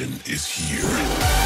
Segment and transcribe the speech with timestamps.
[0.00, 1.39] Is here.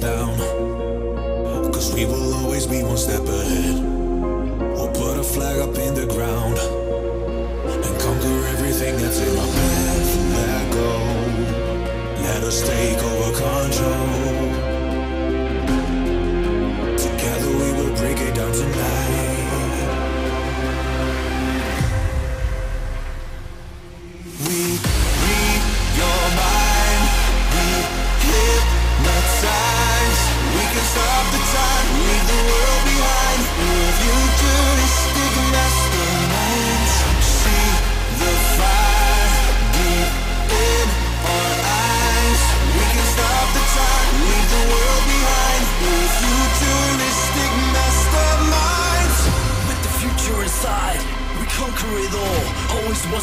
[0.00, 0.36] Down.
[1.72, 3.82] Cause we will always be one step ahead.
[4.74, 10.16] We'll put a flag up in the ground and conquer everything that's in our path.
[10.34, 10.90] Let go.
[12.22, 14.38] Let us take over control.
[16.96, 19.27] Together we will break it down tonight.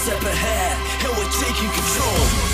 [0.06, 2.46] step ahead, and we're taking control.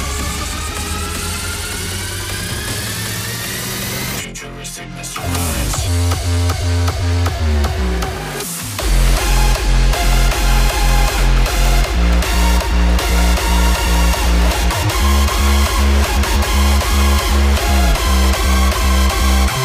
[19.47, 19.60] We'll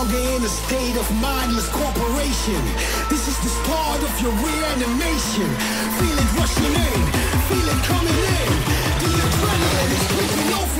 [0.00, 2.62] longer in a state of mindless corporation.
[3.10, 5.48] This is the start of your reanimation.
[5.98, 7.00] Feel it rushing in,
[7.48, 8.52] feel it coming in.
[9.02, 10.79] The adrenaline is creeping over.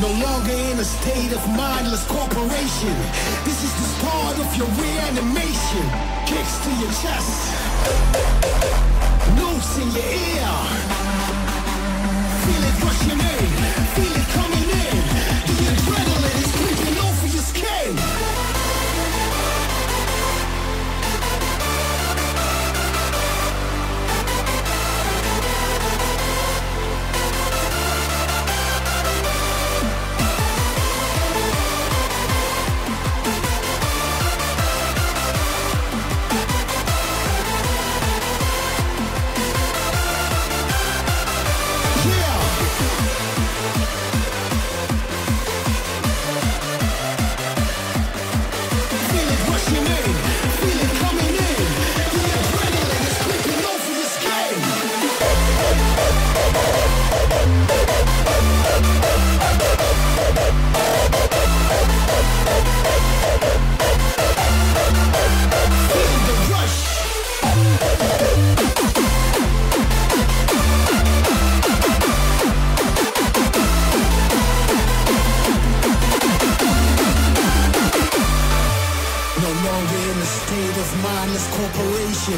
[0.00, 2.94] No longer in a state of mindless corporation.
[3.44, 5.86] This is the start of your reanimation.
[6.26, 7.54] Kicks to your chest.
[9.36, 10.43] Notes in your ear.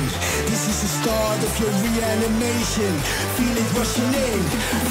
[0.00, 0.20] nation.
[0.46, 2.92] This is the start of your reanimation.
[3.36, 4.42] Feel it rushing in,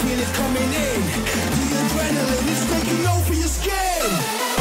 [0.02, 1.02] feel it coming in.
[1.58, 4.55] The adrenaline is taking over your skin.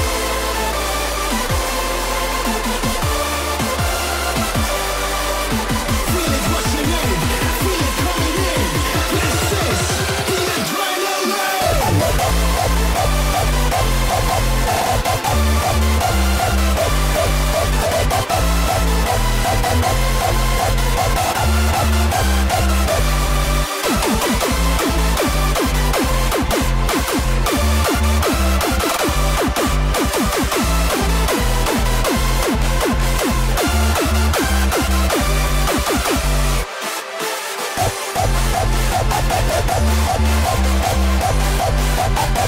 [42.16, 42.44] Yeah.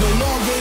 [0.00, 0.59] No longer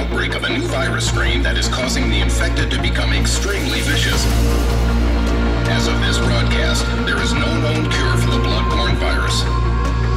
[0.00, 4.24] outbreak of a new virus strain that is causing the infected to become extremely vicious.
[5.68, 9.44] As of this broadcast, there is no known cure for the bloodborne virus.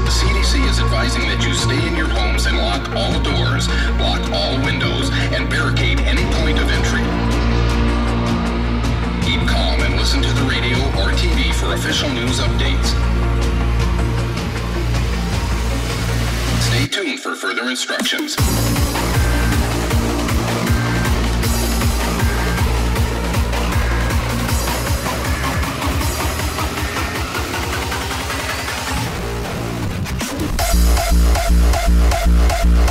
[0.08, 3.68] The CDC is advising that you stay in your homes and lock all doors,
[4.00, 7.04] block all windows, and barricade any point of entry.
[9.28, 12.96] Keep calm and listen to the radio or TV for official news updates.
[16.72, 18.40] Stay tuned for further instructions.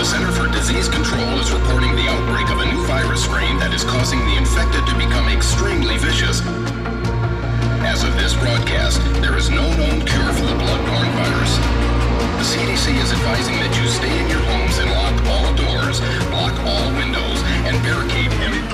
[0.00, 3.76] The Center for Disease Control is reporting the outbreak of a new virus strain that
[3.76, 6.40] is causing the infected to become extremely vicious.
[7.84, 11.52] As of this broadcast, there is no known cure for the bloodborne virus.
[12.40, 16.00] The CDC is advising that you stay in your homes and lock all doors,
[16.32, 18.64] block all windows, and barricade any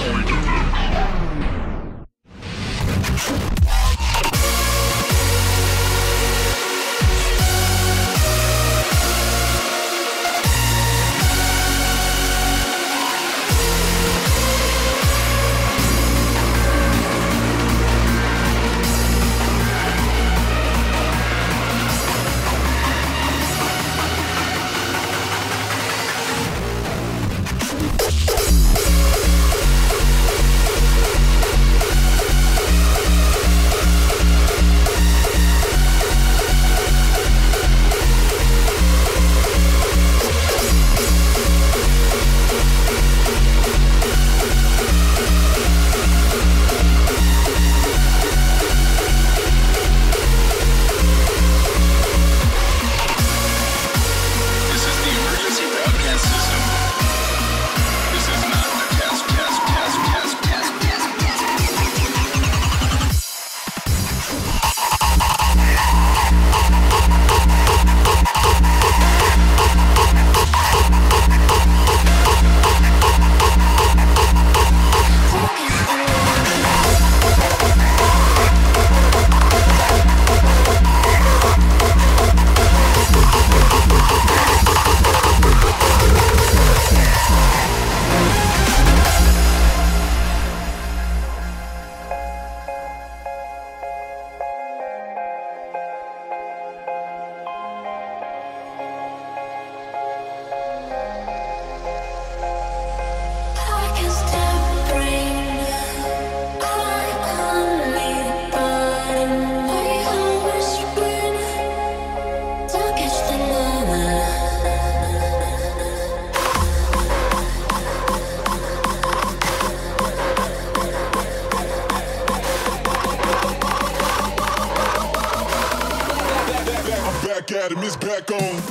[127.47, 128.62] back at him, it's back on.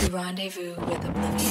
[0.00, 1.50] to rendezvous with oblivion.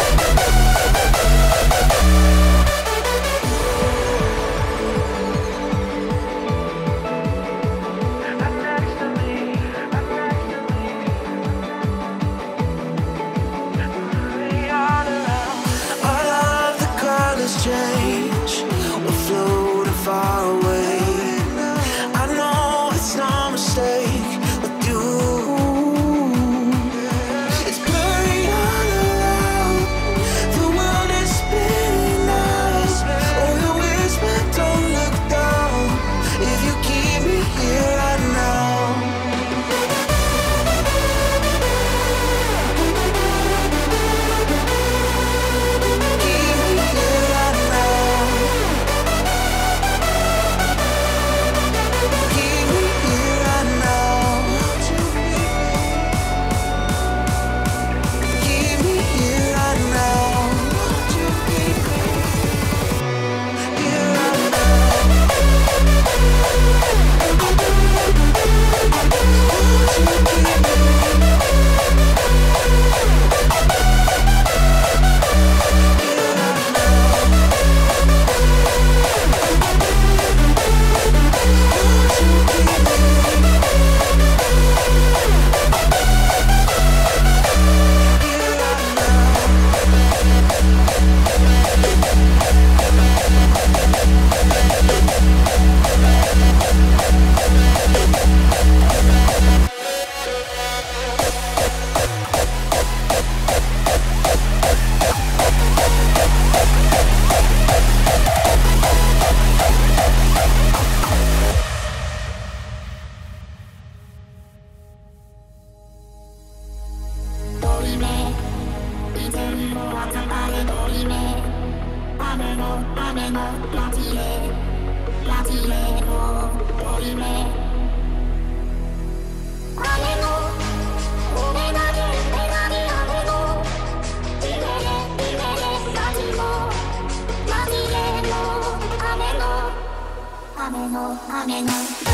[140.89, 142.10] の雨の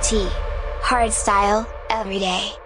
[0.00, 0.34] Triple T.
[0.82, 2.59] Hardstyle, every day.